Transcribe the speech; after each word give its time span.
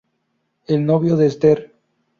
El 0.65 0.83
novio 0.83 1.15
de 1.15 1.27
Esther. 1.27 1.73